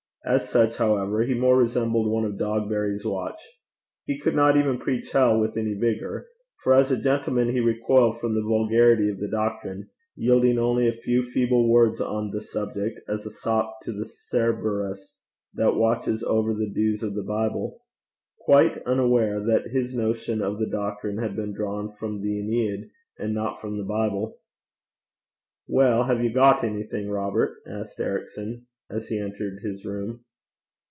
As 0.23 0.49
such, 0.51 0.77
however, 0.77 1.23
he 1.23 1.33
more 1.33 1.57
resembled 1.57 2.07
one 2.07 2.25
of 2.25 2.37
Dogberry's 2.37 3.03
watch. 3.03 3.41
He 4.05 4.19
could 4.19 4.35
not 4.35 4.55
even 4.55 4.77
preach 4.77 5.11
hell 5.11 5.39
with 5.39 5.57
any 5.57 5.73
vigour; 5.73 6.27
for 6.63 6.75
as 6.75 6.91
a 6.91 7.01
gentleman 7.01 7.49
he 7.49 7.59
recoiled 7.59 8.19
from 8.19 8.35
the 8.35 8.43
vulgarity 8.43 9.09
of 9.09 9.17
the 9.17 9.27
doctrine, 9.27 9.89
yielding 10.15 10.59
only 10.59 10.87
a 10.87 10.91
few 10.93 11.23
feeble 11.23 11.67
words 11.67 11.99
on 11.99 12.29
the 12.29 12.39
subject 12.39 12.99
as 13.09 13.25
a 13.25 13.31
sop 13.31 13.79
to 13.81 13.91
the 13.91 14.07
Cerberus 14.31 15.17
that 15.55 15.73
watches 15.75 16.21
over 16.23 16.53
the 16.53 16.69
dues 16.69 17.01
of 17.01 17.15
the 17.15 17.23
Bible 17.23 17.81
quite 18.41 18.77
unaware 18.85 19.39
that 19.39 19.71
his 19.71 19.95
notion 19.95 20.39
of 20.39 20.59
the 20.59 20.69
doctrine 20.69 21.17
had 21.17 21.35
been 21.35 21.51
drawn 21.51 21.91
from 21.91 22.21
the 22.21 22.29
Æneid, 22.39 22.91
and 23.17 23.33
not 23.33 23.59
from 23.59 23.79
the 23.79 23.83
Bible. 23.85 24.37
'Well, 25.67 26.03
have 26.03 26.23
you 26.23 26.31
got 26.31 26.63
anything, 26.63 27.09
Robert?' 27.09 27.57
asked 27.65 27.99
Ericson, 27.99 28.67
as 28.93 29.07
he 29.07 29.17
entered 29.17 29.57
his 29.63 29.85
room. 29.85 30.21